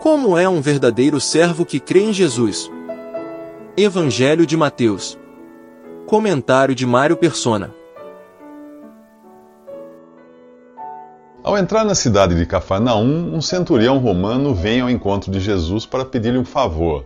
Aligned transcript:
Como 0.00 0.38
é 0.38 0.48
um 0.48 0.62
verdadeiro 0.62 1.20
servo 1.20 1.66
que 1.66 1.78
crê 1.78 2.04
em 2.04 2.10
Jesus? 2.10 2.70
Evangelho 3.76 4.46
de 4.46 4.56
Mateus. 4.56 5.18
Comentário 6.06 6.74
de 6.74 6.86
Mário 6.86 7.18
Persona. 7.18 7.74
Ao 11.44 11.58
entrar 11.58 11.84
na 11.84 11.94
cidade 11.94 12.34
de 12.34 12.46
Cafarnaum, 12.46 13.34
um 13.34 13.42
centurião 13.42 13.98
romano 13.98 14.54
vem 14.54 14.80
ao 14.80 14.88
encontro 14.88 15.30
de 15.30 15.38
Jesus 15.38 15.84
para 15.84 16.06
pedir-lhe 16.06 16.38
um 16.38 16.46
favor. 16.46 17.04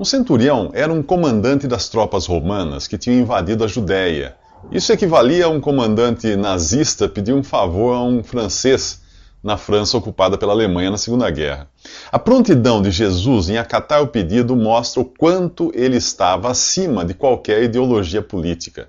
Um 0.00 0.04
centurião 0.04 0.70
era 0.72 0.90
um 0.90 1.02
comandante 1.02 1.68
das 1.68 1.90
tropas 1.90 2.24
romanas 2.24 2.88
que 2.88 2.96
tinham 2.96 3.20
invadido 3.20 3.62
a 3.62 3.66
Judéia. 3.66 4.36
Isso 4.70 4.90
equivalia 4.90 5.44
a 5.44 5.50
um 5.50 5.60
comandante 5.60 6.34
nazista 6.34 7.06
pedir 7.10 7.34
um 7.34 7.42
favor 7.42 7.94
a 7.94 8.02
um 8.02 8.24
francês 8.24 9.01
na 9.42 9.56
França 9.56 9.96
ocupada 9.96 10.38
pela 10.38 10.52
Alemanha 10.52 10.90
na 10.90 10.98
Segunda 10.98 11.28
Guerra. 11.30 11.68
A 12.10 12.18
prontidão 12.18 12.80
de 12.80 12.90
Jesus 12.90 13.48
em 13.48 13.58
acatar 13.58 14.02
o 14.02 14.06
pedido 14.06 14.54
mostra 14.54 15.00
o 15.00 15.04
quanto 15.04 15.72
ele 15.74 15.96
estava 15.96 16.50
acima 16.50 17.04
de 17.04 17.12
qualquer 17.12 17.62
ideologia 17.62 18.22
política. 18.22 18.88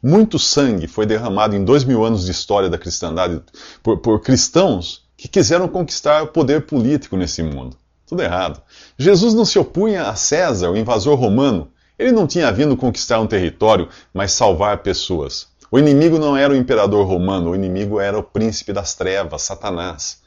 Muito 0.00 0.38
sangue 0.38 0.86
foi 0.86 1.04
derramado 1.04 1.56
em 1.56 1.64
dois 1.64 1.82
mil 1.82 2.04
anos 2.04 2.24
de 2.24 2.30
história 2.30 2.70
da 2.70 2.78
cristandade 2.78 3.40
por, 3.82 3.98
por 3.98 4.20
cristãos 4.20 5.02
que 5.16 5.26
quiseram 5.26 5.66
conquistar 5.66 6.22
o 6.22 6.28
poder 6.28 6.66
político 6.66 7.16
nesse 7.16 7.42
mundo. 7.42 7.76
Tudo 8.06 8.22
errado. 8.22 8.62
Jesus 8.96 9.34
não 9.34 9.44
se 9.44 9.58
opunha 9.58 10.04
a 10.04 10.14
César, 10.14 10.70
o 10.70 10.76
invasor 10.76 11.18
romano. 11.18 11.68
Ele 11.98 12.12
não 12.12 12.28
tinha 12.28 12.52
vindo 12.52 12.76
conquistar 12.76 13.18
um 13.18 13.26
território, 13.26 13.88
mas 14.14 14.30
salvar 14.30 14.78
pessoas. 14.78 15.48
O 15.70 15.78
inimigo 15.78 16.18
não 16.18 16.36
era 16.36 16.52
o 16.52 16.56
imperador 16.56 17.06
romano, 17.06 17.50
o 17.50 17.54
inimigo 17.54 18.00
era 18.00 18.18
o 18.18 18.22
príncipe 18.22 18.72
das 18.72 18.94
trevas, 18.94 19.42
Satanás. 19.42 20.22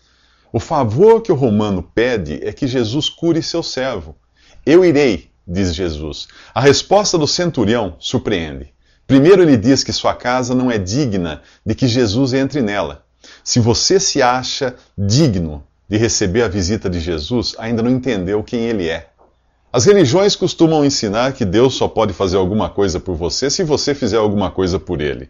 O 0.54 0.60
favor 0.60 1.22
que 1.22 1.32
o 1.32 1.36
romano 1.36 1.82
pede 1.82 2.40
é 2.44 2.54
que 2.54 2.68
Jesus 2.68 3.10
cure 3.10 3.42
seu 3.42 3.64
servo. 3.64 4.16
Eu 4.66 4.86
irei, 4.86 5.32
diz 5.48 5.74
Jesus. 5.74 6.28
A 6.54 6.62
resposta 6.62 7.18
do 7.18 7.26
centurião 7.26 7.96
surpreende. 8.00 8.72
Primeiro, 9.08 9.42
ele 9.42 9.58
diz 9.58 9.84
que 9.84 9.92
sua 9.92 10.14
casa 10.14 10.54
não 10.54 10.70
é 10.70 10.78
digna 10.78 11.42
de 11.66 11.74
que 11.74 11.88
Jesus 11.88 12.34
entre 12.34 12.62
nela. 12.62 13.04
Se 13.44 13.60
você 13.60 14.00
se 14.00 14.22
acha 14.22 14.76
digno 14.98 15.64
de 15.90 15.98
receber 15.98 16.44
a 16.44 16.48
visita 16.48 16.90
de 16.90 17.00
Jesus, 17.00 17.56
ainda 17.58 17.82
não 17.82 17.90
entendeu 17.90 18.44
quem 18.44 18.62
ele 18.62 18.88
é. 18.88 19.10
As 19.74 19.86
religiões 19.86 20.36
costumam 20.36 20.84
ensinar 20.84 21.32
que 21.32 21.46
Deus 21.46 21.76
só 21.76 21.88
pode 21.88 22.12
fazer 22.12 22.36
alguma 22.36 22.70
coisa 22.70 23.00
por 23.00 23.16
você 23.16 23.50
se 23.50 23.64
você 23.64 23.96
fizer 23.96 24.18
alguma 24.18 24.52
coisa 24.52 24.78
por 24.78 25.00
ele. 25.00 25.30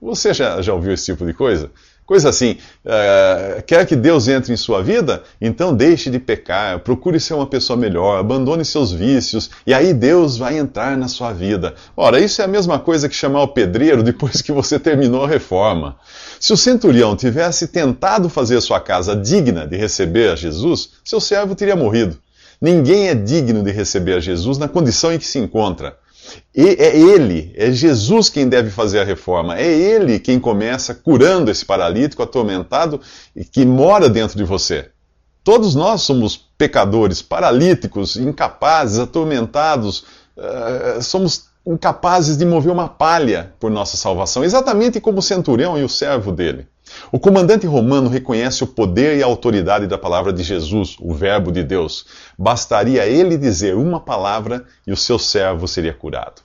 Você 0.00 0.32
já, 0.32 0.62
já 0.62 0.72
ouviu 0.72 0.94
esse 0.94 1.04
tipo 1.04 1.26
de 1.26 1.34
coisa? 1.34 1.70
Coisa 2.06 2.30
assim, 2.30 2.56
uh, 2.84 3.62
quer 3.64 3.86
que 3.86 3.94
Deus 3.94 4.28
entre 4.28 4.52
em 4.52 4.56
sua 4.56 4.82
vida? 4.82 5.22
Então 5.38 5.74
deixe 5.74 6.10
de 6.10 6.18
pecar, 6.18 6.80
procure 6.80 7.20
ser 7.20 7.34
uma 7.34 7.46
pessoa 7.46 7.76
melhor, 7.76 8.18
abandone 8.18 8.64
seus 8.64 8.90
vícios, 8.90 9.50
e 9.66 9.74
aí 9.74 9.92
Deus 9.92 10.38
vai 10.38 10.58
entrar 10.58 10.96
na 10.96 11.06
sua 11.06 11.32
vida. 11.32 11.74
Ora, 11.94 12.18
isso 12.18 12.40
é 12.40 12.46
a 12.46 12.48
mesma 12.48 12.78
coisa 12.78 13.10
que 13.10 13.14
chamar 13.14 13.42
o 13.42 13.48
pedreiro 13.48 14.02
depois 14.02 14.40
que 14.40 14.52
você 14.52 14.78
terminou 14.78 15.24
a 15.24 15.28
reforma. 15.28 15.96
Se 16.40 16.52
o 16.52 16.56
centurião 16.56 17.14
tivesse 17.14 17.68
tentado 17.68 18.30
fazer 18.30 18.60
sua 18.62 18.80
casa 18.80 19.14
digna 19.14 19.66
de 19.66 19.76
receber 19.76 20.30
a 20.30 20.36
Jesus, 20.36 20.94
seu 21.04 21.20
servo 21.20 21.54
teria 21.54 21.76
morrido. 21.76 22.18
Ninguém 22.62 23.08
é 23.08 23.14
digno 23.16 23.60
de 23.60 23.72
receber 23.72 24.14
a 24.14 24.20
Jesus 24.20 24.56
na 24.56 24.68
condição 24.68 25.12
em 25.12 25.18
que 25.18 25.26
se 25.26 25.36
encontra. 25.36 25.98
E 26.54 26.64
é 26.64 26.96
Ele, 26.96 27.52
é 27.56 27.72
Jesus 27.72 28.28
quem 28.28 28.48
deve 28.48 28.70
fazer 28.70 29.00
a 29.00 29.04
reforma. 29.04 29.58
É 29.58 29.66
Ele 29.66 30.20
quem 30.20 30.38
começa 30.38 30.94
curando 30.94 31.50
esse 31.50 31.66
paralítico 31.66 32.22
atormentado 32.22 33.00
e 33.34 33.44
que 33.44 33.64
mora 33.64 34.08
dentro 34.08 34.36
de 34.36 34.44
você. 34.44 34.90
Todos 35.42 35.74
nós 35.74 36.02
somos 36.02 36.36
pecadores, 36.56 37.20
paralíticos, 37.20 38.14
incapazes, 38.14 39.00
atormentados, 39.00 40.04
uh, 40.36 41.02
somos 41.02 41.46
incapazes 41.66 42.36
de 42.36 42.44
mover 42.44 42.70
uma 42.70 42.88
palha 42.88 43.52
por 43.58 43.72
nossa 43.72 43.96
salvação, 43.96 44.44
exatamente 44.44 45.00
como 45.00 45.18
o 45.18 45.22
centurião 45.22 45.76
e 45.76 45.82
o 45.82 45.88
servo 45.88 46.30
dele. 46.30 46.68
O 47.10 47.18
comandante 47.18 47.66
romano 47.66 48.08
reconhece 48.08 48.64
o 48.64 48.66
poder 48.66 49.18
e 49.18 49.22
a 49.22 49.26
autoridade 49.26 49.86
da 49.86 49.98
palavra 49.98 50.32
de 50.32 50.42
Jesus, 50.42 50.96
o 51.00 51.12
Verbo 51.12 51.52
de 51.52 51.62
Deus. 51.62 52.06
Bastaria 52.38 53.06
ele 53.06 53.36
dizer 53.36 53.76
uma 53.76 54.00
palavra 54.00 54.64
e 54.86 54.92
o 54.92 54.96
seu 54.96 55.18
servo 55.18 55.68
seria 55.68 55.92
curado. 55.92 56.42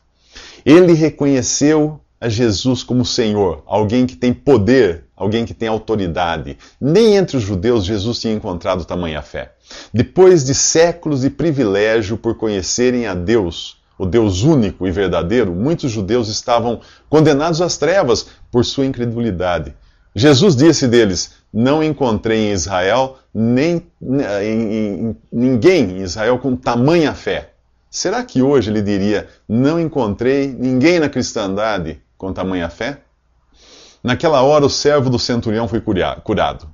Ele 0.65 0.93
reconheceu 0.93 1.99
a 2.19 2.27
Jesus 2.27 2.83
como 2.83 3.05
Senhor, 3.05 3.63
alguém 3.65 4.05
que 4.05 4.15
tem 4.15 4.33
poder, 4.33 5.05
alguém 5.15 5.45
que 5.45 5.53
tem 5.53 5.67
autoridade. 5.67 6.57
Nem 6.81 7.15
entre 7.15 7.37
os 7.37 7.43
judeus 7.43 7.85
Jesus 7.85 8.19
tinha 8.19 8.33
encontrado 8.33 8.85
tamanha 8.85 9.21
fé. 9.21 9.53
Depois 9.93 10.43
de 10.43 10.55
séculos 10.55 11.21
de 11.21 11.29
privilégio 11.29 12.17
por 12.17 12.35
conhecerem 12.35 13.05
a 13.05 13.13
Deus, 13.13 13.77
o 13.97 14.05
Deus 14.05 14.43
único 14.43 14.87
e 14.87 14.91
verdadeiro, 14.91 15.53
muitos 15.53 15.91
judeus 15.91 16.27
estavam 16.27 16.81
condenados 17.09 17.61
às 17.61 17.77
trevas 17.77 18.27
por 18.51 18.63
sua 18.65 18.85
incredulidade. 18.85 19.73
Jesus 20.17 20.55
disse 20.55 20.87
deles: 20.87 21.33
Não 21.53 21.83
encontrei 21.83 22.47
em 22.47 22.51
Israel 22.51 23.19
nem 23.31 23.85
em, 24.01 24.51
em, 24.51 25.17
ninguém 25.31 25.91
em 25.91 26.01
Israel 26.01 26.39
com 26.39 26.55
tamanha 26.55 27.13
fé. 27.13 27.51
Será 27.87 28.23
que 28.23 28.41
hoje 28.41 28.71
ele 28.71 28.81
diria: 28.81 29.27
Não 29.47 29.79
encontrei 29.79 30.47
ninguém 30.47 30.99
na 30.99 31.07
cristandade 31.07 32.01
com 32.17 32.33
tamanha 32.33 32.67
fé? 32.67 33.01
Naquela 34.03 34.41
hora, 34.41 34.65
o 34.65 34.69
servo 34.71 35.07
do 35.07 35.19
centurião 35.19 35.67
foi 35.67 35.81
curado. 35.81 36.67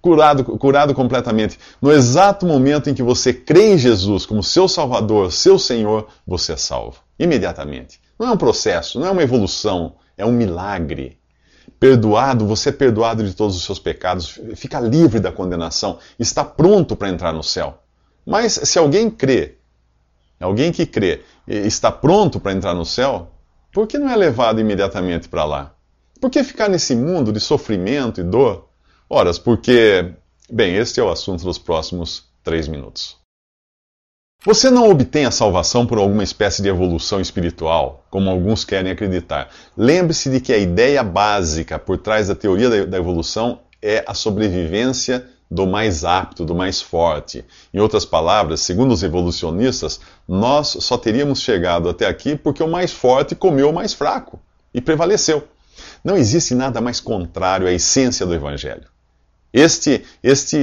Curado, 0.00 0.44
curado 0.44 0.94
completamente. 0.94 1.58
No 1.82 1.90
exato 1.90 2.46
momento 2.46 2.88
em 2.88 2.94
que 2.94 3.02
você 3.02 3.34
crê 3.34 3.72
em 3.72 3.78
Jesus 3.78 4.24
como 4.24 4.44
seu 4.44 4.68
Salvador, 4.68 5.32
seu 5.32 5.58
Senhor, 5.58 6.06
você 6.24 6.52
é 6.52 6.56
salvo. 6.56 6.98
Imediatamente. 7.18 8.00
Não 8.16 8.28
é 8.28 8.30
um 8.30 8.36
processo, 8.36 9.00
não 9.00 9.08
é 9.08 9.10
uma 9.10 9.24
evolução, 9.24 9.94
é 10.16 10.24
um 10.24 10.30
milagre 10.32 11.19
perdoado, 11.80 12.46
você 12.46 12.68
é 12.68 12.72
perdoado 12.72 13.24
de 13.24 13.34
todos 13.34 13.56
os 13.56 13.64
seus 13.64 13.78
pecados, 13.78 14.38
fica 14.54 14.78
livre 14.78 15.18
da 15.18 15.32
condenação, 15.32 15.98
está 16.18 16.44
pronto 16.44 16.94
para 16.94 17.08
entrar 17.08 17.32
no 17.32 17.42
céu. 17.42 17.82
Mas 18.24 18.52
se 18.52 18.78
alguém 18.78 19.10
crê, 19.10 19.56
alguém 20.38 20.70
que 20.70 20.84
crê, 20.84 21.22
está 21.48 21.90
pronto 21.90 22.38
para 22.38 22.52
entrar 22.52 22.74
no 22.74 22.84
céu, 22.84 23.32
por 23.72 23.86
que 23.86 23.98
não 23.98 24.10
é 24.10 24.14
levado 24.14 24.60
imediatamente 24.60 25.26
para 25.26 25.44
lá? 25.44 25.74
Por 26.20 26.28
que 26.28 26.44
ficar 26.44 26.68
nesse 26.68 26.94
mundo 26.94 27.32
de 27.32 27.40
sofrimento 27.40 28.20
e 28.20 28.24
dor? 28.24 28.68
Ora, 29.08 29.32
porque, 29.34 30.12
bem, 30.50 30.76
este 30.76 31.00
é 31.00 31.02
o 31.02 31.10
assunto 31.10 31.42
dos 31.44 31.58
próximos 31.58 32.24
três 32.44 32.68
minutos. 32.68 33.19
Você 34.42 34.70
não 34.70 34.88
obtém 34.88 35.26
a 35.26 35.30
salvação 35.30 35.86
por 35.86 35.98
alguma 35.98 36.24
espécie 36.24 36.62
de 36.62 36.68
evolução 36.70 37.20
espiritual, 37.20 38.06
como 38.08 38.30
alguns 38.30 38.64
querem 38.64 38.90
acreditar. 38.90 39.50
Lembre-se 39.76 40.30
de 40.30 40.40
que 40.40 40.50
a 40.50 40.56
ideia 40.56 41.02
básica 41.02 41.78
por 41.78 41.98
trás 41.98 42.28
da 42.28 42.34
teoria 42.34 42.86
da 42.86 42.96
evolução 42.96 43.60
é 43.82 44.02
a 44.06 44.14
sobrevivência 44.14 45.26
do 45.50 45.66
mais 45.66 46.06
apto, 46.06 46.42
do 46.42 46.54
mais 46.54 46.80
forte. 46.80 47.44
Em 47.74 47.80
outras 47.80 48.06
palavras, 48.06 48.60
segundo 48.60 48.92
os 48.92 49.02
evolucionistas, 49.02 50.00
nós 50.26 50.74
só 50.80 50.96
teríamos 50.96 51.42
chegado 51.42 51.86
até 51.86 52.06
aqui 52.06 52.34
porque 52.34 52.62
o 52.62 52.68
mais 52.68 52.92
forte 52.92 53.34
comeu 53.34 53.68
o 53.68 53.74
mais 53.74 53.92
fraco 53.92 54.40
e 54.72 54.80
prevaleceu. 54.80 55.46
Não 56.02 56.16
existe 56.16 56.54
nada 56.54 56.80
mais 56.80 56.98
contrário 56.98 57.66
à 57.66 57.72
essência 57.72 58.24
do 58.24 58.32
Evangelho. 58.32 58.86
Este, 59.52 60.02
este 60.22 60.56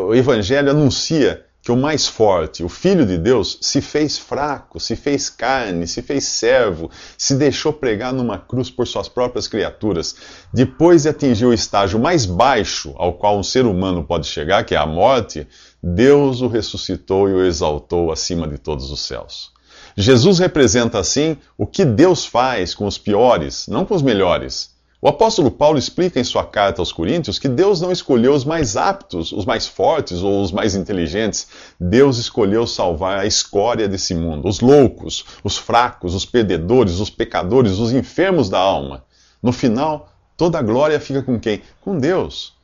o 0.00 0.12
Evangelho 0.12 0.72
anuncia 0.72 1.44
que 1.62 1.70
o 1.70 1.76
mais 1.76 2.08
forte, 2.08 2.64
o 2.64 2.68
Filho 2.68 3.06
de 3.06 3.16
Deus, 3.16 3.56
se 3.60 3.80
fez 3.80 4.18
fraco, 4.18 4.80
se 4.80 4.96
fez 4.96 5.30
carne, 5.30 5.86
se 5.86 6.02
fez 6.02 6.24
servo, 6.24 6.90
se 7.16 7.36
deixou 7.36 7.72
pregar 7.72 8.12
numa 8.12 8.36
cruz 8.36 8.68
por 8.68 8.84
suas 8.84 9.08
próprias 9.08 9.46
criaturas. 9.46 10.16
Depois 10.52 11.04
de 11.04 11.10
atingir 11.10 11.46
o 11.46 11.52
estágio 11.52 12.00
mais 12.00 12.26
baixo 12.26 12.92
ao 12.96 13.12
qual 13.12 13.38
um 13.38 13.44
ser 13.44 13.64
humano 13.64 14.02
pode 14.02 14.26
chegar, 14.26 14.64
que 14.64 14.74
é 14.74 14.78
a 14.78 14.84
morte, 14.84 15.46
Deus 15.80 16.40
o 16.40 16.48
ressuscitou 16.48 17.28
e 17.28 17.32
o 17.32 17.44
exaltou 17.44 18.10
acima 18.10 18.48
de 18.48 18.58
todos 18.58 18.90
os 18.90 19.00
céus. 19.00 19.52
Jesus 19.96 20.40
representa 20.40 20.98
assim 20.98 21.36
o 21.56 21.64
que 21.64 21.84
Deus 21.84 22.26
faz 22.26 22.74
com 22.74 22.86
os 22.86 22.98
piores, 22.98 23.68
não 23.68 23.84
com 23.84 23.94
os 23.94 24.02
melhores. 24.02 24.70
O 25.04 25.08
apóstolo 25.08 25.50
Paulo 25.50 25.80
explica 25.80 26.20
em 26.20 26.22
sua 26.22 26.44
carta 26.44 26.80
aos 26.80 26.92
Coríntios 26.92 27.36
que 27.36 27.48
Deus 27.48 27.80
não 27.80 27.90
escolheu 27.90 28.32
os 28.32 28.44
mais 28.44 28.76
aptos, 28.76 29.32
os 29.32 29.44
mais 29.44 29.66
fortes 29.66 30.22
ou 30.22 30.40
os 30.40 30.52
mais 30.52 30.76
inteligentes. 30.76 31.48
Deus 31.80 32.18
escolheu 32.18 32.68
salvar 32.68 33.18
a 33.18 33.26
escória 33.26 33.88
desse 33.88 34.14
mundo, 34.14 34.46
os 34.46 34.60
loucos, 34.60 35.24
os 35.42 35.58
fracos, 35.58 36.14
os 36.14 36.24
perdedores, 36.24 37.00
os 37.00 37.10
pecadores, 37.10 37.80
os 37.80 37.90
enfermos 37.92 38.48
da 38.48 38.60
alma. 38.60 39.04
No 39.42 39.52
final, 39.52 40.08
toda 40.36 40.60
a 40.60 40.62
glória 40.62 41.00
fica 41.00 41.20
com 41.20 41.36
quem? 41.36 41.62
Com 41.80 41.98
Deus, 41.98 42.54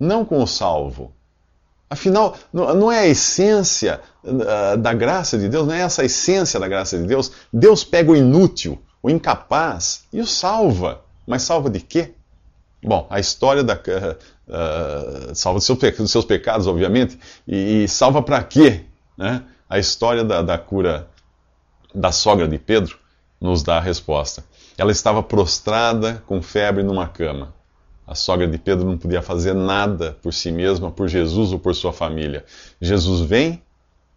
não 0.00 0.24
com 0.24 0.42
o 0.42 0.46
salvo. 0.46 1.12
Afinal, 1.90 2.38
não 2.54 2.90
é 2.90 3.00
a 3.00 3.06
essência 3.06 4.00
ah, 4.24 4.76
da 4.76 4.94
graça 4.94 5.36
de 5.36 5.46
Deus, 5.46 5.66
não 5.66 5.74
é 5.74 5.80
essa 5.80 6.00
a 6.00 6.06
essência 6.06 6.58
da 6.58 6.66
graça 6.66 6.96
de 6.96 7.04
Deus. 7.04 7.32
Deus 7.52 7.84
pega 7.84 8.12
o 8.12 8.16
inútil, 8.16 8.80
o 9.02 9.10
incapaz 9.10 10.04
e 10.10 10.22
o 10.22 10.26
salva. 10.26 11.01
Mas 11.26 11.42
salva 11.42 11.70
de 11.70 11.80
quê? 11.80 12.14
Bom, 12.82 13.06
a 13.08 13.20
história 13.20 13.62
da. 13.62 13.74
Uh, 13.74 15.34
salva 15.34 15.58
dos 15.58 15.66
seus, 15.66 16.10
seus 16.10 16.24
pecados, 16.24 16.66
obviamente, 16.66 17.18
e, 17.46 17.84
e 17.84 17.88
salva 17.88 18.22
para 18.22 18.42
quê? 18.42 18.84
Né? 19.16 19.42
A 19.68 19.78
história 19.78 20.24
da, 20.24 20.42
da 20.42 20.58
cura 20.58 21.08
da 21.94 22.10
sogra 22.10 22.48
de 22.48 22.58
Pedro 22.58 22.98
nos 23.40 23.62
dá 23.62 23.78
a 23.78 23.80
resposta. 23.80 24.44
Ela 24.76 24.90
estava 24.90 25.22
prostrada 25.22 26.22
com 26.26 26.42
febre 26.42 26.82
numa 26.82 27.08
cama. 27.08 27.54
A 28.06 28.14
sogra 28.14 28.46
de 28.46 28.58
Pedro 28.58 28.84
não 28.84 28.98
podia 28.98 29.22
fazer 29.22 29.54
nada 29.54 30.18
por 30.20 30.34
si 30.34 30.50
mesma, 30.50 30.90
por 30.90 31.08
Jesus 31.08 31.52
ou 31.52 31.58
por 31.58 31.74
sua 31.74 31.92
família. 31.92 32.44
Jesus 32.80 33.20
vem, 33.20 33.62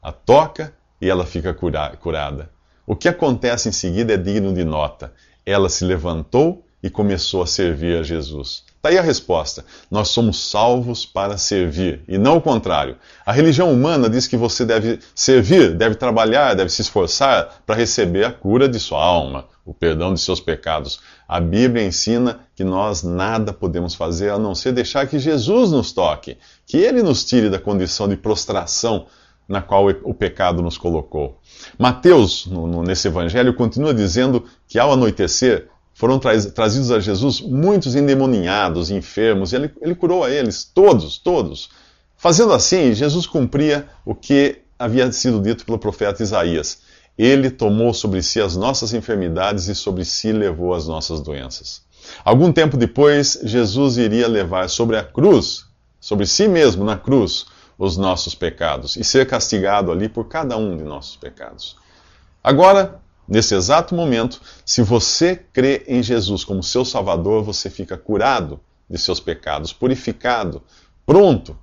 a 0.01 0.11
toca 0.11 0.73
e 0.99 1.09
ela 1.09 1.25
fica 1.25 1.53
cura 1.53 1.95
curada. 1.97 2.49
O 2.85 2.95
que 2.95 3.07
acontece 3.07 3.69
em 3.69 3.71
seguida 3.71 4.13
é 4.13 4.17
digno 4.17 4.53
de 4.53 4.63
nota. 4.63 5.13
Ela 5.45 5.69
se 5.69 5.85
levantou 5.85 6.64
e 6.85 6.89
começou 6.91 7.41
a 7.41 7.47
servir 7.47 7.97
a 7.97 8.03
Jesus. 8.03 8.63
Está 8.75 8.89
aí 8.89 8.99
a 8.99 9.01
resposta. 9.01 9.65
Nós 9.89 10.09
somos 10.09 10.51
salvos 10.51 11.03
para 11.03 11.35
servir, 11.35 12.03
e 12.07 12.15
não 12.15 12.37
o 12.37 12.41
contrário. 12.41 12.97
A 13.25 13.31
religião 13.31 13.73
humana 13.73 14.07
diz 14.07 14.27
que 14.27 14.37
você 14.37 14.63
deve 14.63 14.99
servir, 15.15 15.75
deve 15.75 15.95
trabalhar, 15.95 16.53
deve 16.53 16.69
se 16.69 16.83
esforçar 16.83 17.63
para 17.65 17.75
receber 17.75 18.23
a 18.23 18.31
cura 18.31 18.69
de 18.69 18.79
sua 18.79 19.03
alma, 19.03 19.45
o 19.65 19.73
perdão 19.73 20.13
de 20.13 20.21
seus 20.21 20.39
pecados. 20.39 20.99
A 21.27 21.39
Bíblia 21.39 21.83
ensina 21.83 22.41
que 22.55 22.63
nós 22.63 23.01
nada 23.01 23.51
podemos 23.51 23.95
fazer 23.95 24.29
a 24.29 24.37
não 24.37 24.53
ser 24.53 24.71
deixar 24.71 25.07
que 25.07 25.17
Jesus 25.17 25.71
nos 25.71 25.91
toque, 25.91 26.37
que 26.67 26.77
Ele 26.77 27.01
nos 27.01 27.25
tire 27.25 27.49
da 27.49 27.57
condição 27.57 28.07
de 28.07 28.15
prostração 28.15 29.07
na 29.47 29.59
qual 29.59 29.87
o 30.03 30.13
pecado 30.13 30.61
nos 30.61 30.77
colocou. 30.77 31.39
Mateus, 31.79 32.45
no, 32.45 32.67
no, 32.67 32.83
nesse 32.83 33.07
evangelho, 33.07 33.55
continua 33.55 33.93
dizendo 33.93 34.43
que 34.67 34.77
ao 34.77 34.91
anoitecer 34.93 35.69
foram 35.95 36.19
tra 36.19 36.39
trazidos 36.51 36.91
a 36.91 36.99
Jesus 36.99 37.39
muitos 37.39 37.95
endemoninhados, 37.95 38.91
enfermos, 38.91 39.53
e 39.53 39.55
ele, 39.55 39.71
ele 39.81 39.95
curou 39.95 40.25
a 40.25 40.29
eles, 40.29 40.65
todos, 40.65 41.17
todos. 41.17 41.69
Fazendo 42.17 42.51
assim, 42.51 42.93
Jesus 42.93 43.25
cumpria 43.25 43.87
o 44.05 44.13
que 44.13 44.57
havia 44.77 45.09
sido 45.13 45.41
dito 45.41 45.65
pelo 45.65 45.79
profeta 45.79 46.21
Isaías. 46.21 46.79
Ele 47.17 47.49
tomou 47.49 47.93
sobre 47.93 48.21
si 48.21 48.41
as 48.41 48.57
nossas 48.57 48.93
enfermidades 48.93 49.69
e 49.69 49.73
sobre 49.73 50.03
si 50.03 50.33
levou 50.33 50.73
as 50.73 50.85
nossas 50.85 51.21
doenças. 51.21 51.81
Algum 52.25 52.51
tempo 52.51 52.75
depois, 52.75 53.39
Jesus 53.41 53.95
iria 53.95 54.27
levar 54.27 54.69
sobre 54.69 54.97
a 54.97 55.03
cruz, 55.03 55.63
sobre 55.97 56.25
si 56.27 56.45
mesmo 56.45 56.83
na 56.83 56.97
cruz, 56.97 57.45
os 57.77 57.95
nossos 57.95 58.35
pecados 58.35 58.97
e 58.97 59.03
ser 59.03 59.25
castigado 59.27 59.93
ali 59.93 60.09
por 60.09 60.27
cada 60.27 60.57
um 60.57 60.75
de 60.75 60.83
nossos 60.83 61.15
pecados. 61.15 61.77
Agora, 62.43 62.99
nesse 63.27 63.55
exato 63.55 63.95
momento, 63.95 64.41
se 64.65 64.81
você 64.81 65.35
crê 65.35 65.83
em 65.87 66.01
Jesus 66.01 66.43
como 66.43 66.63
seu 66.63 66.85
Salvador, 66.85 67.43
você 67.43 67.69
fica 67.69 67.97
curado 67.97 68.59
de 68.89 68.97
seus 68.97 69.19
pecados, 69.19 69.73
purificado, 69.73 70.61
pronto 71.05 71.57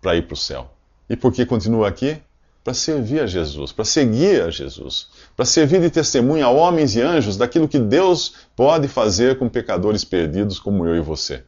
para 0.00 0.16
ir 0.16 0.26
para 0.26 0.34
o 0.34 0.36
céu. 0.36 0.70
E 1.08 1.16
por 1.16 1.32
que 1.32 1.46
continua 1.46 1.88
aqui? 1.88 2.16
Para 2.64 2.74
servir 2.74 3.20
a 3.20 3.26
Jesus, 3.26 3.72
para 3.72 3.84
seguir 3.84 4.42
a 4.42 4.50
Jesus, 4.50 5.08
para 5.36 5.44
servir 5.44 5.80
de 5.80 5.90
testemunha 5.90 6.46
a 6.46 6.50
homens 6.50 6.94
e 6.94 7.00
anjos 7.00 7.36
daquilo 7.36 7.68
que 7.68 7.78
Deus 7.78 8.34
pode 8.54 8.86
fazer 8.86 9.38
com 9.38 9.48
pecadores 9.48 10.04
perdidos 10.04 10.58
como 10.58 10.86
eu 10.86 10.96
e 10.96 11.00
você. 11.00 11.44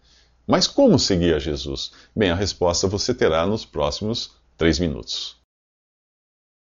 Mas 0.46 0.66
como 0.66 0.98
seguir 0.98 1.34
a 1.34 1.38
Jesus? 1.38 1.92
Bem, 2.14 2.30
a 2.30 2.34
resposta 2.34 2.88
você 2.88 3.14
terá 3.14 3.46
nos 3.46 3.64
próximos 3.64 4.32
três 4.56 4.78
minutos. 4.78 5.43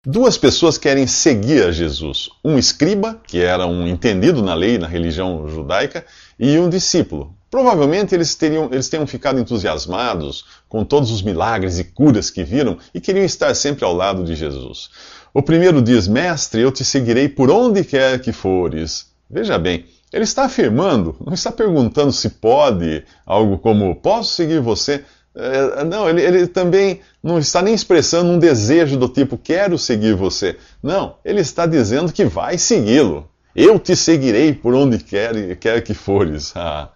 Duas 0.06 0.36
pessoas 0.36 0.76
querem 0.76 1.06
seguir 1.06 1.64
a 1.64 1.72
Jesus: 1.72 2.28
um 2.44 2.58
escriba, 2.58 3.18
que 3.26 3.38
era 3.38 3.66
um 3.66 3.88
entendido 3.88 4.42
na 4.42 4.54
lei, 4.54 4.76
na 4.76 4.86
religião 4.86 5.48
judaica, 5.48 6.04
e 6.38 6.58
um 6.58 6.68
discípulo. 6.68 7.34
Provavelmente 7.50 8.14
eles, 8.14 8.34
teriam, 8.34 8.68
eles 8.70 8.90
tenham 8.90 9.06
ficado 9.06 9.40
entusiasmados 9.40 10.44
com 10.68 10.84
todos 10.84 11.10
os 11.10 11.22
milagres 11.22 11.78
e 11.78 11.84
curas 11.84 12.28
que 12.28 12.44
viram 12.44 12.76
e 12.92 13.00
queriam 13.00 13.24
estar 13.24 13.54
sempre 13.54 13.82
ao 13.82 13.94
lado 13.94 14.24
de 14.24 14.34
Jesus. 14.34 14.90
O 15.32 15.42
primeiro 15.42 15.80
diz: 15.80 16.06
Mestre, 16.06 16.60
eu 16.60 16.70
te 16.70 16.84
seguirei 16.84 17.26
por 17.26 17.50
onde 17.50 17.82
quer 17.82 18.20
que 18.20 18.30
fores. 18.30 19.06
Veja 19.30 19.58
bem, 19.58 19.86
ele 20.12 20.24
está 20.24 20.44
afirmando, 20.44 21.16
não 21.24 21.32
está 21.32 21.50
perguntando 21.50 22.12
se 22.12 22.28
pode, 22.28 23.02
algo 23.24 23.56
como, 23.56 23.96
posso 23.96 24.34
seguir 24.34 24.60
você? 24.60 25.02
É, 25.36 25.82
não, 25.84 26.08
ele, 26.08 26.22
ele, 26.22 26.46
também 26.46 27.00
não 27.22 27.38
está 27.38 27.60
nem 27.60 27.74
expressando 27.74 28.30
um 28.30 28.38
desejo 28.38 28.96
do 28.96 29.08
tipo, 29.08 29.36
quero 29.36 29.76
seguir 29.76 30.14
você. 30.14 30.56
Não, 30.82 31.16
ele 31.24 31.40
está 31.40 31.66
dizendo 31.66 32.12
que 32.12 32.24
vai 32.24 32.56
segui-lo. 32.56 33.28
Eu 33.54 33.78
te 33.78 33.96
seguirei 33.96 34.52
por 34.52 34.74
onde 34.74 34.98
quer, 34.98 35.56
quer 35.56 35.82
que 35.82 35.94
fores. 35.94 36.52
Ah, 36.56 36.88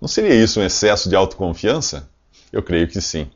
não 0.00 0.08
seria 0.08 0.34
isso 0.34 0.60
um 0.60 0.64
excesso 0.64 1.08
de 1.08 1.16
autoconfiança? 1.16 2.08
Eu 2.52 2.62
creio 2.62 2.88
que 2.88 3.00
sim. 3.00 3.26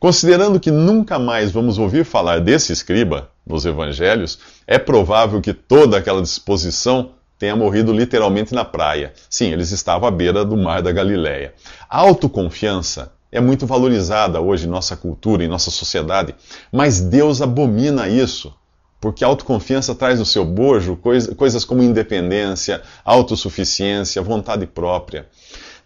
Considerando 0.00 0.58
que 0.58 0.70
nunca 0.70 1.18
mais 1.18 1.50
vamos 1.50 1.78
ouvir 1.78 2.04
falar 2.04 2.40
desse 2.40 2.72
escriba 2.72 3.30
nos 3.46 3.64
evangelhos, 3.64 4.38
é 4.66 4.78
provável 4.78 5.40
que 5.40 5.52
toda 5.52 5.96
aquela 5.96 6.22
disposição 6.22 7.12
tenha 7.38 7.54
morrido 7.54 7.92
literalmente 7.92 8.54
na 8.54 8.64
praia. 8.64 9.12
Sim, 9.30 9.52
eles 9.52 9.70
estavam 9.70 10.08
à 10.08 10.10
beira 10.10 10.44
do 10.44 10.56
mar 10.56 10.82
da 10.82 10.90
Galileia. 10.90 11.54
A 11.88 11.98
autoconfiança 11.98 13.12
é 13.30 13.40
muito 13.40 13.66
valorizada 13.66 14.40
hoje 14.40 14.66
em 14.66 14.70
nossa 14.70 14.96
cultura, 14.96 15.44
em 15.44 15.48
nossa 15.48 15.70
sociedade, 15.70 16.34
mas 16.72 17.00
Deus 17.00 17.42
abomina 17.42 18.08
isso, 18.08 18.54
porque 19.00 19.24
a 19.24 19.28
autoconfiança 19.28 19.94
traz 19.94 20.18
no 20.18 20.26
seu 20.26 20.44
bojo 20.44 20.98
coisas 21.36 21.64
como 21.64 21.82
independência, 21.82 22.82
autossuficiência, 23.04 24.22
vontade 24.22 24.66
própria. 24.66 25.28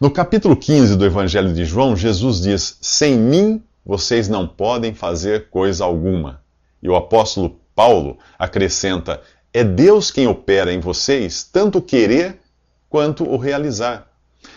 No 0.01 0.11
capítulo 0.11 0.57
15 0.57 0.97
do 0.97 1.05
Evangelho 1.05 1.53
de 1.53 1.65
João, 1.65 1.97
Jesus 1.97 2.41
diz: 2.41 2.79
Sem 2.81 3.17
mim 3.17 3.63
vocês 3.85 4.29
não 4.29 4.49
podem 4.49 4.95
fazer 4.95 5.49
coisa 5.51 5.85
alguma. 5.85 6.41
E 6.83 6.89
o 6.89 6.97
apóstolo 6.97 7.61
Paulo 7.75 8.19
acrescenta: 8.39 9.21
é 9.53 9.63
Deus 9.63 10.11
quem 10.11 10.27
opera 10.27 10.73
em 10.73 10.81
vocês, 10.81 11.45
tanto 11.45 11.79
o 11.79 11.83
querer 11.83 12.41
quanto 12.89 13.25
o 13.25 13.37
realizar. 13.37 14.12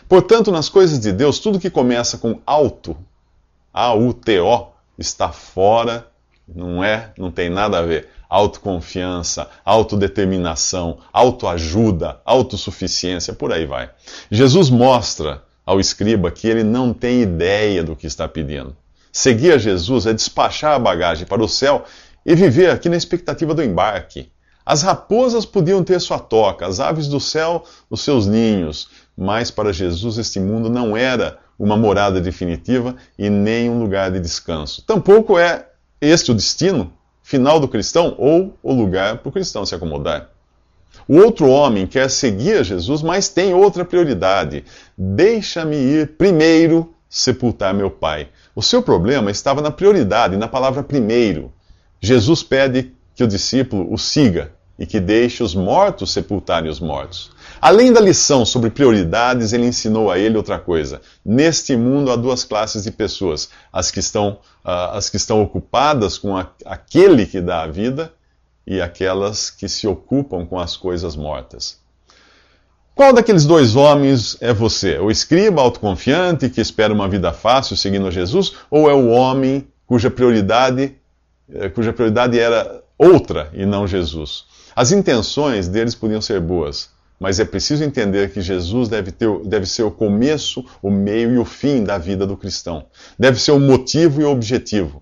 Portanto, 0.08 0.52
nas 0.52 0.70
coisas 0.70 1.00
de 1.00 1.12
Deus, 1.12 1.40
tudo 1.40 1.60
que 1.60 1.70
começa 1.70 2.18
com 2.18 2.40
auto, 2.46 2.96
A-U-T-O, 3.74 4.68
está 4.98 5.32
fora, 5.32 6.08
não 6.48 6.84
é, 6.84 7.12
não 7.18 7.32
tem 7.32 7.50
nada 7.50 7.80
a 7.80 7.82
ver. 7.82 8.10
Autoconfiança, 8.30 9.50
autodeterminação, 9.64 11.00
autoajuda, 11.12 12.20
autossuficiência, 12.26 13.34
por 13.34 13.52
aí 13.52 13.66
vai. 13.66 13.90
Jesus 14.30 14.70
mostra 14.70 15.44
ao 15.66 15.80
escriba 15.80 16.30
que 16.32 16.48
ele 16.48 16.64
não 16.64 16.94
tem 16.94 17.22
ideia 17.22 17.84
do 17.84 17.96
que 17.96 18.06
está 18.06 18.28
pedindo. 18.28 18.76
Seguir 19.12 19.54
a 19.54 19.58
Jesus 19.58 20.06
é 20.06 20.14
despachar 20.14 20.74
a 20.74 20.80
bagagem 20.80 21.26
para 21.26 21.44
o 21.44 21.48
céu 21.48 21.86
e 22.26 22.36
viver 22.36 22.70
aqui 22.70 22.90
na 22.90 22.98
expectativa 22.98 23.54
do 23.54 23.64
embarque. 23.64 24.30
As 24.66 24.82
raposas 24.82 25.46
podiam 25.46 25.84
ter 25.84 26.00
sua 26.02 26.18
toca, 26.18 26.66
as 26.66 26.80
aves 26.80 27.08
do 27.08 27.20
céu 27.20 27.64
os 27.90 28.02
seus 28.02 28.26
ninhos, 28.26 28.90
mas 29.18 29.50
para 29.52 29.74
Jesus 29.74 30.18
este 30.18 30.40
mundo 30.40 30.70
não 30.70 30.96
era 30.96 31.40
uma 31.58 31.78
morada 31.78 32.20
definitiva 32.20 32.96
e 33.18 33.30
nem 33.30 33.70
um 33.70 33.80
lugar 33.80 34.12
de 34.12 34.20
descanso. 34.20 34.84
Tampouco 34.86 35.40
é 35.40 35.68
este 36.02 36.32
o 36.32 36.36
destino 36.36 36.92
final 37.24 37.60
do 37.60 37.68
cristão 37.68 38.16
ou 38.18 38.58
o 38.62 38.74
lugar 38.74 39.18
para 39.18 39.30
o 39.30 39.32
cristão 39.32 39.66
se 39.66 39.74
acomodar. 39.74 40.30
O 41.08 41.18
outro 41.18 41.48
homem 41.48 41.86
quer 41.86 42.10
seguir 42.10 42.58
a 42.58 42.64
Jesus, 42.64 43.02
mas 43.02 43.30
tem 43.30 43.54
outra 43.54 43.86
prioridade. 43.86 44.64
Deixa-me 44.98 45.76
ir 45.76 46.18
primeiro 46.18 46.94
sepultar 47.10 47.74
meu 47.74 47.90
pai. 47.90 48.30
O 48.56 48.62
seu 48.62 48.82
problema 48.82 49.30
estava 49.30 49.62
na 49.62 49.72
prioridade, 49.72 50.38
na 50.38 50.48
palavra 50.48 50.84
primeiro. 50.84 51.52
Jesus 52.02 52.44
pede 52.44 52.92
que 53.14 53.24
o 53.24 53.28
discípulo 53.28 53.92
o 53.92 53.98
siga 53.98 54.52
e 54.78 54.86
que 54.86 55.00
deixe 55.00 55.44
os 55.44 55.56
mortos 55.56 56.12
sepultarem 56.12 56.70
os 56.70 56.80
mortos. 56.80 57.32
Além 57.62 57.92
da 57.94 58.00
lição 58.00 58.46
sobre 58.46 58.70
prioridades, 58.70 59.54
ele 59.54 59.66
ensinou 59.66 60.12
a 60.12 60.20
ele 60.20 60.38
outra 60.38 60.60
coisa. 60.60 61.02
Neste 61.24 61.76
mundo 61.76 62.12
há 62.12 62.16
duas 62.16 62.44
classes 62.44 62.84
de 62.84 62.92
pessoas: 62.92 63.50
as 63.72 63.92
que 63.92 64.00
estão, 64.00 64.40
uh, 64.64 64.94
as 64.94 65.10
que 65.10 65.18
estão 65.18 65.42
ocupadas 65.42 66.18
com 66.18 66.36
a, 66.36 66.48
aquele 66.66 67.26
que 67.26 67.42
dá 67.42 67.64
a 67.64 67.68
vida 67.68 68.14
e 68.68 68.82
aquelas 68.82 69.50
que 69.50 69.70
se 69.70 69.88
ocupam 69.88 70.46
com 70.46 70.60
as 70.60 70.76
coisas 70.76 71.16
mortas. 71.16 71.80
Qual 72.96 73.12
daqueles 73.12 73.46
dois 73.46 73.76
homens 73.76 74.38
é 74.40 74.54
você? 74.54 74.98
O 75.00 75.12
escriba 75.12 75.62
autoconfiante 75.62 76.50
que 76.50 76.62
espera 76.62 76.94
uma 76.94 77.10
vida 77.10 77.34
fácil 77.34 77.76
seguindo 77.76 78.10
Jesus, 78.10 78.54
ou 78.72 78.90
é 78.90 78.94
o 78.94 79.10
homem 79.10 79.68
cuja 79.86 80.10
prioridade, 80.10 80.96
eh, 81.54 81.70
cuja 81.70 81.92
prioridade 81.92 82.40
era 82.40 82.82
outra 82.98 83.50
e 83.54 83.66
não 83.66 83.86
Jesus? 83.86 84.46
As 84.74 84.94
intenções 84.94 85.68
deles 85.68 85.94
podiam 85.94 86.22
ser 86.22 86.40
boas, 86.40 86.90
mas 87.20 87.40
é 87.40 87.46
preciso 87.46 87.84
entender 87.84 88.32
que 88.32 88.42
Jesus 88.42 88.90
deve, 88.90 89.12
ter, 89.12 89.30
deve 89.46 89.66
ser 89.66 89.84
o 89.84 89.92
começo, 89.92 90.66
o 90.82 90.90
meio 90.90 91.34
e 91.34 91.38
o 91.38 91.46
fim 91.46 91.84
da 91.84 91.98
vida 91.98 92.26
do 92.26 92.38
cristão. 92.38 92.86
Deve 93.18 93.40
ser 93.40 93.52
o 93.52 93.60
motivo 93.60 94.22
e 94.22 94.24
o 94.24 94.32
objetivo. 94.32 95.02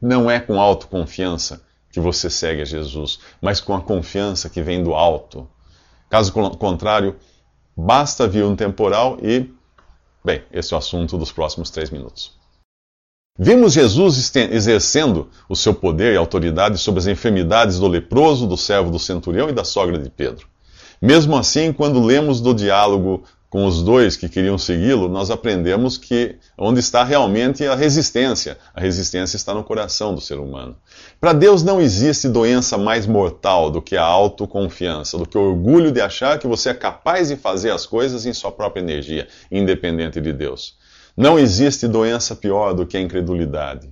Não 0.00 0.30
é 0.30 0.40
com 0.40 0.60
autoconfiança 0.60 1.62
que 1.90 2.00
você 2.00 2.28
segue 2.28 2.62
a 2.62 2.66
Jesus, 2.66 3.18
mas 3.40 3.60
com 3.60 3.74
a 3.74 3.80
confiança 3.80 4.48
que 4.48 4.62
vem 4.62 4.82
do 4.82 4.94
alto. 4.94 5.48
Caso 6.08 6.32
contrário, 6.32 7.16
basta 7.76 8.28
vir 8.28 8.44
um 8.44 8.54
temporal 8.54 9.18
e 9.22 9.50
Bem, 10.26 10.42
esse 10.50 10.74
é 10.74 10.76
o 10.76 10.78
assunto 10.78 11.16
dos 11.16 11.30
próximos 11.30 11.70
três 11.70 11.88
minutos. 11.88 12.32
Vimos 13.38 13.74
Jesus 13.74 14.34
exercendo 14.34 15.30
o 15.48 15.54
seu 15.54 15.72
poder 15.72 16.14
e 16.14 16.16
autoridade 16.16 16.78
sobre 16.78 16.98
as 16.98 17.06
enfermidades 17.06 17.78
do 17.78 17.86
leproso, 17.86 18.44
do 18.44 18.56
servo 18.56 18.90
do 18.90 18.98
centurião 18.98 19.48
e 19.48 19.52
da 19.52 19.62
sogra 19.62 19.96
de 19.96 20.10
Pedro. 20.10 20.48
Mesmo 21.00 21.36
assim, 21.36 21.72
quando 21.72 22.02
lemos 22.02 22.40
do 22.40 22.54
diálogo 22.54 23.24
com 23.48 23.64
os 23.64 23.82
dois 23.82 24.16
que 24.16 24.28
queriam 24.28 24.58
segui-lo, 24.58 25.08
nós 25.08 25.30
aprendemos 25.30 25.96
que 25.96 26.36
onde 26.58 26.80
está 26.80 27.04
realmente 27.04 27.64
a 27.64 27.74
resistência. 27.74 28.58
A 28.74 28.80
resistência 28.80 29.36
está 29.36 29.54
no 29.54 29.64
coração 29.64 30.14
do 30.14 30.20
ser 30.20 30.38
humano. 30.38 30.76
Para 31.20 31.32
Deus 31.32 31.62
não 31.62 31.80
existe 31.80 32.28
doença 32.28 32.76
mais 32.76 33.06
mortal 33.06 33.70
do 33.70 33.80
que 33.80 33.96
a 33.96 34.02
autoconfiança, 34.02 35.16
do 35.16 35.26
que 35.26 35.38
o 35.38 35.42
orgulho 35.42 35.92
de 35.92 36.00
achar 36.00 36.38
que 36.38 36.46
você 36.46 36.70
é 36.70 36.74
capaz 36.74 37.28
de 37.28 37.36
fazer 37.36 37.70
as 37.70 37.86
coisas 37.86 38.26
em 38.26 38.32
sua 38.32 38.50
própria 38.50 38.82
energia, 38.82 39.28
independente 39.50 40.20
de 40.20 40.32
Deus. 40.32 40.76
Não 41.16 41.38
existe 41.38 41.88
doença 41.88 42.36
pior 42.36 42.74
do 42.74 42.84
que 42.84 42.96
a 42.96 43.00
incredulidade. 43.00 43.88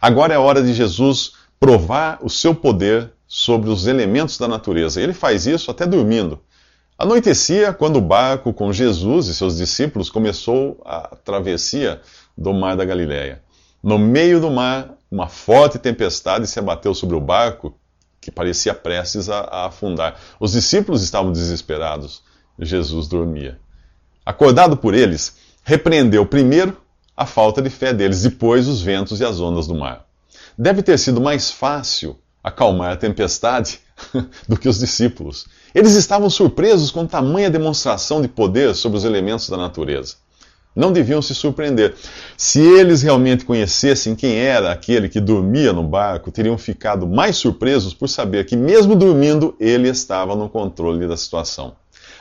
Agora 0.00 0.34
é 0.34 0.38
hora 0.38 0.62
de 0.62 0.72
Jesus 0.72 1.34
provar 1.60 2.18
o 2.20 2.28
seu 2.28 2.54
poder 2.54 3.13
sobre 3.36 3.68
os 3.68 3.88
elementos 3.88 4.38
da 4.38 4.46
natureza. 4.46 5.00
Ele 5.00 5.12
faz 5.12 5.44
isso 5.44 5.68
até 5.68 5.84
dormindo. 5.84 6.38
Anoitecia 6.96 7.72
quando 7.72 7.96
o 7.96 8.00
barco 8.00 8.52
com 8.52 8.72
Jesus 8.72 9.26
e 9.26 9.34
seus 9.34 9.56
discípulos 9.56 10.08
começou 10.08 10.80
a 10.84 11.16
travessia 11.16 12.00
do 12.38 12.54
mar 12.54 12.76
da 12.76 12.84
Galiléia. 12.84 13.42
No 13.82 13.98
meio 13.98 14.40
do 14.40 14.52
mar, 14.52 14.94
uma 15.10 15.26
forte 15.26 15.80
tempestade 15.80 16.46
se 16.46 16.60
abateu 16.60 16.94
sobre 16.94 17.16
o 17.16 17.20
barco, 17.20 17.76
que 18.20 18.30
parecia 18.30 18.72
prestes 18.72 19.28
a, 19.28 19.40
a 19.40 19.66
afundar. 19.66 20.16
Os 20.38 20.52
discípulos 20.52 21.02
estavam 21.02 21.32
desesperados. 21.32 22.22
Jesus 22.56 23.08
dormia. 23.08 23.58
Acordado 24.24 24.76
por 24.76 24.94
eles, 24.94 25.38
repreendeu 25.64 26.24
primeiro 26.24 26.80
a 27.16 27.26
falta 27.26 27.60
de 27.60 27.68
fé 27.68 27.92
deles, 27.92 28.22
depois 28.22 28.68
os 28.68 28.80
ventos 28.80 29.18
e 29.18 29.24
as 29.24 29.40
ondas 29.40 29.66
do 29.66 29.74
mar. 29.74 30.06
Deve 30.56 30.84
ter 30.84 30.96
sido 31.00 31.20
mais 31.20 31.50
fácil 31.50 32.16
acalmar 32.44 32.92
a 32.92 32.96
tempestade 32.96 33.80
do 34.46 34.58
que 34.58 34.68
os 34.68 34.78
discípulos. 34.78 35.46
Eles 35.74 35.94
estavam 35.94 36.28
surpresos 36.28 36.90
com 36.90 37.06
tamanha 37.06 37.50
demonstração 37.50 38.20
de 38.20 38.28
poder 38.28 38.74
sobre 38.74 38.98
os 38.98 39.04
elementos 39.04 39.48
da 39.48 39.56
natureza. 39.56 40.16
Não 40.76 40.92
deviam 40.92 41.22
se 41.22 41.34
surpreender. 41.34 41.94
Se 42.36 42.60
eles 42.60 43.00
realmente 43.00 43.44
conhecessem 43.44 44.14
quem 44.14 44.36
era 44.36 44.72
aquele 44.72 45.08
que 45.08 45.20
dormia 45.20 45.72
no 45.72 45.84
barco, 45.84 46.32
teriam 46.32 46.58
ficado 46.58 47.06
mais 47.06 47.36
surpresos 47.36 47.94
por 47.94 48.08
saber 48.08 48.44
que, 48.44 48.56
mesmo 48.56 48.96
dormindo, 48.96 49.56
ele 49.58 49.88
estava 49.88 50.34
no 50.34 50.48
controle 50.48 51.06
da 51.06 51.16
situação. 51.16 51.76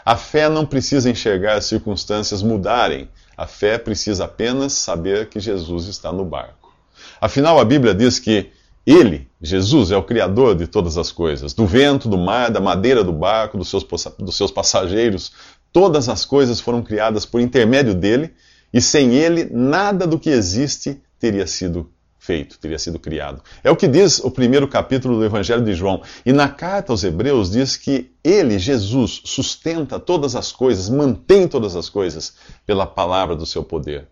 A 0.05 0.15
fé 0.15 0.49
não 0.49 0.65
precisa 0.65 1.09
enxergar 1.09 1.55
as 1.55 1.65
circunstâncias 1.65 2.43
mudarem. 2.43 3.09
A 3.35 3.47
fé 3.47 3.79
precisa 3.79 4.25
apenas 4.25 4.73
saber 4.73 5.29
que 5.29 5.39
Jesus 5.39 5.87
está 5.87 6.11
no 6.11 6.23
barco. 6.23 6.71
Afinal, 7.19 7.59
a 7.59 7.65
Bíblia 7.65 7.95
diz 7.95 8.19
que 8.19 8.51
ele, 8.85 9.29
Jesus, 9.41 9.91
é 9.91 9.97
o 9.97 10.03
Criador 10.03 10.55
de 10.55 10.67
todas 10.67 10.97
as 10.97 11.11
coisas, 11.11 11.53
do 11.53 11.65
vento, 11.65 12.09
do 12.09 12.17
mar, 12.17 12.51
da 12.51 12.59
madeira 12.59 13.03
do 13.03 13.13
barco, 13.13 13.57
dos 13.57 13.69
seus, 13.69 13.85
dos 14.19 14.35
seus 14.35 14.51
passageiros. 14.51 15.31
Todas 15.71 16.09
as 16.09 16.25
coisas 16.25 16.59
foram 16.59 16.81
criadas 16.81 17.25
por 17.25 17.39
intermédio 17.39 17.95
dele, 17.95 18.33
e 18.73 18.81
sem 18.81 19.13
ele, 19.13 19.49
nada 19.51 20.05
do 20.05 20.19
que 20.19 20.29
existe 20.29 21.01
teria 21.17 21.47
sido 21.47 21.89
feito, 22.19 22.57
teria 22.57 22.79
sido 22.79 22.99
criado. 22.99 23.41
É 23.63 23.71
o 23.71 23.75
que 23.75 23.87
diz 23.87 24.19
o 24.19 24.31
primeiro 24.31 24.67
capítulo 24.67 25.17
do 25.17 25.25
Evangelho 25.25 25.63
de 25.63 25.73
João. 25.73 26.01
E 26.25 26.31
na 26.31 26.47
carta 26.47 26.91
aos 26.91 27.03
Hebreus 27.03 27.51
diz 27.51 27.77
que 27.77 28.11
ele, 28.23 28.57
Jesus, 28.57 29.21
sustenta 29.25 29.99
todas 29.99 30.35
as 30.35 30.51
coisas, 30.51 30.89
mantém 30.89 31.47
todas 31.47 31.75
as 31.75 31.89
coisas 31.89 32.33
pela 32.65 32.85
palavra 32.85 33.35
do 33.35 33.45
seu 33.45 33.63
poder. 33.63 34.07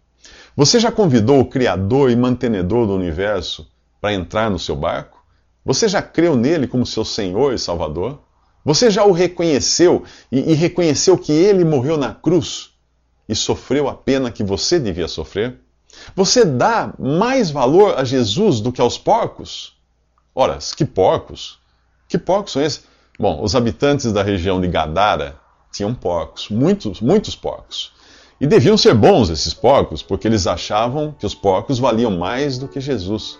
Você 0.55 0.79
já 0.79 0.91
convidou 0.91 1.39
o 1.39 1.45
Criador 1.45 2.11
e 2.11 2.15
mantenedor 2.15 2.85
do 2.85 2.93
universo 2.93 3.65
para 4.01 4.13
entrar 4.13 4.49
no 4.49 4.59
seu 4.59 4.75
barco? 4.75 5.23
Você 5.63 5.87
já 5.87 6.01
creu 6.01 6.35
nele 6.35 6.67
como 6.67 6.85
seu 6.85 7.05
Senhor 7.05 7.53
e 7.53 7.59
Salvador? 7.59 8.19
Você 8.65 8.89
já 8.89 9.05
o 9.05 9.11
reconheceu 9.11 10.03
e, 10.31 10.51
e 10.51 10.53
reconheceu 10.53 11.17
que 11.17 11.31
ele 11.31 11.63
morreu 11.63 11.97
na 11.97 12.13
cruz 12.13 12.71
e 13.29 13.35
sofreu 13.35 13.87
a 13.87 13.93
pena 13.93 14.31
que 14.31 14.43
você 14.43 14.79
devia 14.79 15.07
sofrer? 15.07 15.59
Você 16.15 16.43
dá 16.43 16.93
mais 16.97 17.51
valor 17.51 17.97
a 17.97 18.03
Jesus 18.03 18.59
do 18.59 18.71
que 18.71 18.81
aos 18.81 18.97
porcos? 18.97 19.77
Ora, 20.33 20.57
que 20.75 20.85
porcos? 20.85 21.59
Que 22.07 22.17
porcos 22.17 22.53
são 22.53 22.61
esses? 22.61 22.83
Bom, 23.19 23.43
os 23.43 23.55
habitantes 23.55 24.11
da 24.11 24.23
região 24.23 24.59
de 24.59 24.67
Gadara 24.67 25.39
tinham 25.71 25.93
porcos, 25.93 26.49
muitos, 26.49 27.01
muitos 27.01 27.35
porcos. 27.35 27.93
E 28.39 28.47
deviam 28.47 28.75
ser 28.75 28.95
bons 28.95 29.29
esses 29.29 29.53
porcos, 29.53 30.01
porque 30.01 30.27
eles 30.27 30.47
achavam 30.47 31.13
que 31.19 31.25
os 31.25 31.35
porcos 31.35 31.77
valiam 31.77 32.17
mais 32.17 32.57
do 32.57 32.67
que 32.67 32.81
Jesus. 32.81 33.39